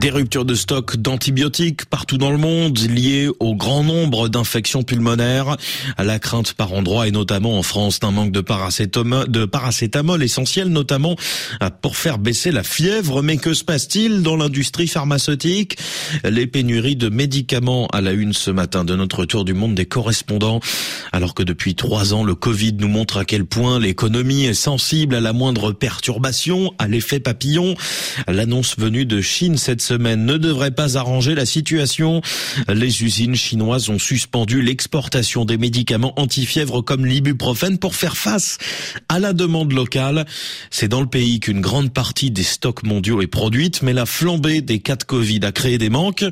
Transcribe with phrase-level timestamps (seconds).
[0.00, 5.56] Des ruptures de stock d'antibiotiques partout dans le monde liées au grand nombre d'infections pulmonaires,
[5.96, 11.16] à la crainte par endroits et notamment en France d'un manque de paracétamol, essentiel notamment
[11.82, 13.22] pour faire baisser la fièvre.
[13.22, 15.76] Mais que se passe-t-il dans l'industrie pharmaceutique?
[16.22, 19.86] Les pénuries de médicaments à la une ce matin de notre tour du monde des
[19.86, 20.60] correspondants.
[21.10, 25.16] Alors que depuis trois ans, le Covid nous montre à quel point l'économie est sensible
[25.16, 27.74] à la moindre perturbation, à l'effet papillon.
[28.28, 32.20] L'annonce venue de Chine cette semaine ne devrait pas arranger la situation.
[32.68, 38.58] Les usines chinoises ont suspendu l'exportation des médicaments anti-fièvre comme l'ibuprofène pour faire face
[39.08, 40.26] à la demande locale.
[40.70, 44.60] C'est dans le pays qu'une grande partie des stocks mondiaux est produite, mais la flambée
[44.60, 46.24] des cas de Covid a créé des manques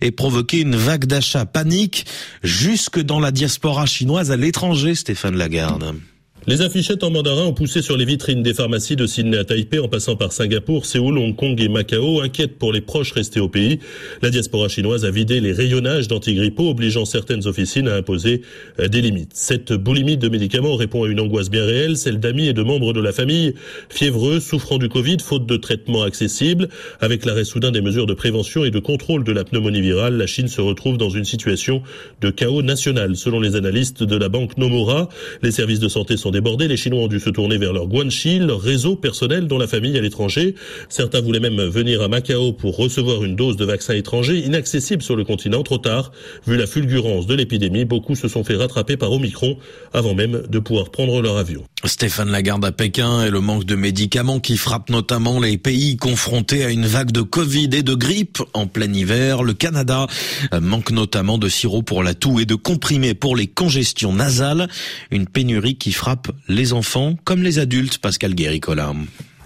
[0.00, 2.06] et provoqué une vague d'achat panique
[2.42, 5.94] jusque dans la diaspora chinoise à l'étranger, Stéphane Lagarde.
[6.48, 9.78] Les affichettes en mandarin ont poussé sur les vitrines des pharmacies de Sydney à Taipei
[9.78, 13.48] en passant par Singapour, Séoul, Hong Kong et Macao, inquiète pour les proches restés au
[13.48, 13.78] pays.
[14.22, 18.42] La diaspora chinoise a vidé les rayonnages d'antigrippaux, obligeant certaines officines à imposer
[18.80, 19.30] euh, des limites.
[19.34, 22.92] Cette boulimie de médicaments répond à une angoisse bien réelle, celle d'amis et de membres
[22.92, 23.54] de la famille
[23.88, 26.68] fiévreux, souffrant du Covid, faute de traitement accessible.
[27.00, 30.26] Avec l'arrêt soudain des mesures de prévention et de contrôle de la pneumonie virale, la
[30.26, 31.84] Chine se retrouve dans une situation
[32.20, 33.14] de chaos national.
[33.14, 35.08] Selon les analystes de la banque Nomura,
[35.42, 38.40] les services de santé sont débordés, les Chinois ont dû se tourner vers leur guanxi,
[38.40, 40.56] leur réseau personnel dont la famille à l'étranger.
[40.88, 45.14] Certains voulaient même venir à Macao pour recevoir une dose de vaccin étranger, inaccessible sur
[45.14, 46.10] le continent trop tard.
[46.46, 49.56] Vu la fulgurance de l'épidémie, beaucoup se sont fait rattraper par Omicron
[49.92, 51.62] avant même de pouvoir prendre leur avion.
[51.84, 56.64] Stéphane Lagarde à Pékin et le manque de médicaments qui frappe notamment les pays confrontés
[56.64, 59.42] à une vague de Covid et de grippe en plein hiver.
[59.42, 60.06] Le Canada
[60.60, 64.68] manque notamment de sirop pour la toux et de comprimés pour les congestions nasales.
[65.10, 68.92] Une pénurie qui frappe les enfants comme les adultes, Pascal Guéricola.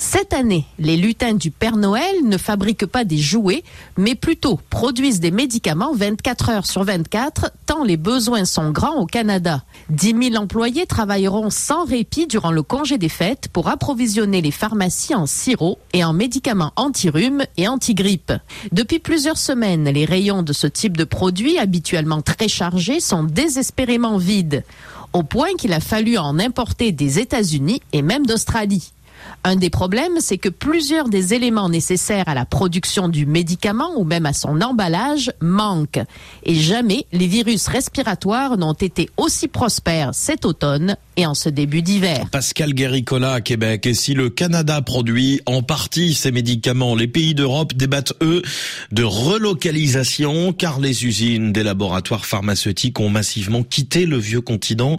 [0.00, 3.64] Cette année, les lutins du Père Noël ne fabriquent pas des jouets,
[3.96, 9.06] mais plutôt produisent des médicaments 24 heures sur 24, tant les besoins sont grands au
[9.06, 9.64] Canada.
[9.90, 15.16] 10 000 employés travailleront sans répit durant le congé des fêtes pour approvisionner les pharmacies
[15.16, 18.32] en sirop et en médicaments anti-rhume et anti-grippe.
[18.70, 24.16] Depuis plusieurs semaines, les rayons de ce type de produits, habituellement très chargés, sont désespérément
[24.16, 24.62] vides,
[25.12, 28.92] au point qu'il a fallu en importer des États-Unis et même d'Australie.
[29.44, 34.04] Un des problèmes, c'est que plusieurs des éléments nécessaires à la production du médicament ou
[34.04, 36.02] même à son emballage manquent.
[36.44, 41.82] Et jamais les virus respiratoires n'ont été aussi prospères cet automne et en ce début
[41.82, 42.28] d'hiver.
[42.30, 43.86] Pascal Guéricola Québec.
[43.86, 48.42] Et si le Canada produit en partie ces médicaments, les pays d'Europe débattent eux
[48.92, 54.96] de relocalisation car les usines des laboratoires pharmaceutiques ont massivement quitté le vieux continent.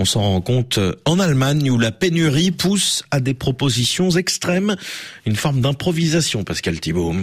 [0.00, 4.76] On s'en rend compte en Allemagne où la pénurie pousse à des propositions extrêmes,
[5.26, 7.16] une forme d'improvisation, Pascal Thibault.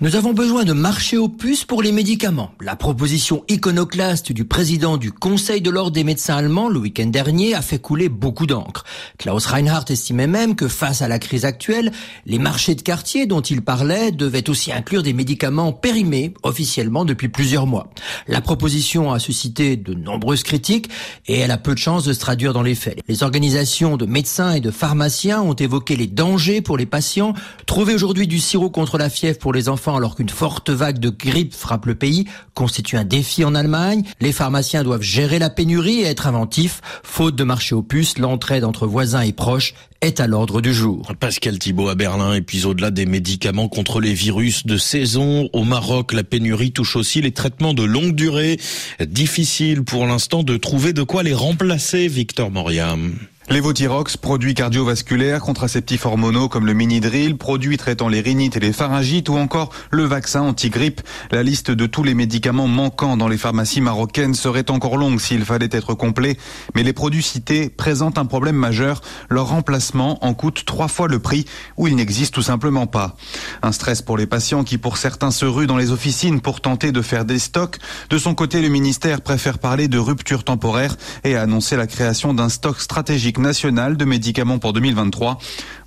[0.00, 2.52] Nous avons besoin de marché aux puces pour les médicaments.
[2.60, 7.54] La proposition iconoclaste du président du Conseil de l'ordre des médecins allemands le week-end dernier
[7.54, 8.84] a fait couler beaucoup d'encre.
[9.18, 11.90] Klaus Reinhardt estimait même que face à la crise actuelle,
[12.26, 17.28] les marchés de quartier dont il parlait devaient aussi inclure des médicaments périmés officiellement depuis
[17.28, 17.90] plusieurs mois.
[18.28, 20.90] La proposition a suscité de nombreuses critiques
[21.26, 23.00] et elle a peu de chances de se traduire dans les faits.
[23.08, 27.34] Les organisations de médecins et de pharmaciens ont évoqué les dangers pour les patients.
[27.66, 31.10] Trouver aujourd'hui du sirop contre la fièvre pour les enfants alors qu'une forte vague de
[31.10, 34.02] grippe frappe le pays constitue un défi en Allemagne.
[34.20, 36.80] Les pharmaciens doivent gérer la pénurie et être inventifs.
[37.02, 41.12] Faute de marché aux puces, l'entraide entre voisins et proches est à l'ordre du jour.
[41.18, 45.64] Pascal Thibault à Berlin et puis au-delà des médicaments contre les virus de saison, au
[45.64, 48.58] Maroc, la pénurie touche aussi les traitements de longue durée.
[49.00, 53.14] Difficile pour l'instant de trouver de quoi les remplacer, Victor Moriam.
[53.50, 59.30] Lévothyrox, produits cardiovasculaires, contraceptifs hormonaux comme le mini-drill, produits traitant les rhinites et les pharyngites
[59.30, 61.00] ou encore le vaccin anti-grippe.
[61.30, 65.46] La liste de tous les médicaments manquants dans les pharmacies marocaines serait encore longue s'il
[65.46, 66.36] fallait être complet,
[66.74, 69.00] mais les produits cités présentent un problème majeur.
[69.30, 71.46] Leur remplacement en coûte trois fois le prix
[71.78, 73.16] ou il n'existe tout simplement pas.
[73.62, 76.92] Un stress pour les patients qui pour certains se ruent dans les officines pour tenter
[76.92, 77.78] de faire des stocks.
[78.10, 82.34] De son côté, le ministère préfère parler de rupture temporaire et a annoncé la création
[82.34, 85.38] d'un stock stratégique national de médicaments pour 2023.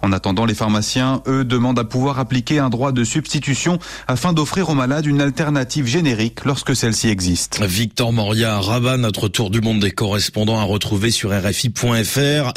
[0.02, 3.78] En attendant, les pharmaciens, eux, demandent à pouvoir appliquer un droit de substitution
[4.08, 7.62] afin d'offrir aux malades une alternative générique lorsque celle-ci existe.
[7.62, 12.54] Victor Moria, Rabat, notre tour du monde des correspondants à retrouver sur RFI.fr.